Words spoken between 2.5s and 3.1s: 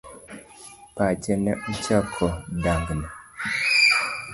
dang'ni.